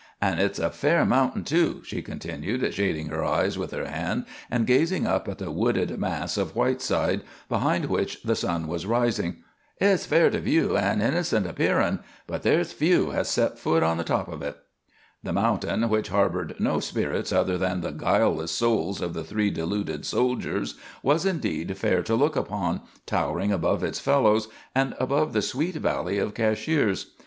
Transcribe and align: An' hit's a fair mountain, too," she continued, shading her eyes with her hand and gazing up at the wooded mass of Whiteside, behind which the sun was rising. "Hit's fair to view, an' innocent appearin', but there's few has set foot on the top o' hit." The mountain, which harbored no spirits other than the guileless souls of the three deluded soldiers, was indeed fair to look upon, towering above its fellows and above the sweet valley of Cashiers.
An' 0.19 0.37
hit's 0.39 0.57
a 0.57 0.71
fair 0.71 1.05
mountain, 1.05 1.43
too," 1.43 1.83
she 1.85 2.01
continued, 2.01 2.73
shading 2.73 3.09
her 3.09 3.23
eyes 3.23 3.55
with 3.55 3.69
her 3.69 3.85
hand 3.87 4.25
and 4.49 4.65
gazing 4.65 5.05
up 5.05 5.27
at 5.27 5.37
the 5.37 5.51
wooded 5.51 5.99
mass 5.99 6.37
of 6.37 6.55
Whiteside, 6.55 7.21
behind 7.47 7.85
which 7.85 8.19
the 8.23 8.35
sun 8.35 8.65
was 8.65 8.87
rising. 8.87 9.43
"Hit's 9.77 10.07
fair 10.07 10.31
to 10.31 10.39
view, 10.39 10.75
an' 10.75 11.01
innocent 11.03 11.45
appearin', 11.45 11.99
but 12.25 12.41
there's 12.41 12.73
few 12.73 13.11
has 13.11 13.29
set 13.29 13.59
foot 13.59 13.83
on 13.83 13.97
the 13.97 14.03
top 14.03 14.27
o' 14.27 14.39
hit." 14.39 14.57
The 15.21 15.33
mountain, 15.33 15.87
which 15.87 16.07
harbored 16.09 16.55
no 16.57 16.79
spirits 16.79 17.31
other 17.31 17.59
than 17.59 17.81
the 17.81 17.91
guileless 17.91 18.51
souls 18.51 19.01
of 19.01 19.13
the 19.13 19.23
three 19.23 19.51
deluded 19.51 20.03
soldiers, 20.07 20.79
was 21.03 21.27
indeed 21.27 21.77
fair 21.77 22.01
to 22.01 22.15
look 22.15 22.35
upon, 22.35 22.81
towering 23.05 23.51
above 23.51 23.83
its 23.83 23.99
fellows 23.99 24.47
and 24.73 24.95
above 24.99 25.33
the 25.33 25.43
sweet 25.43 25.75
valley 25.75 26.17
of 26.17 26.33
Cashiers. 26.33 27.11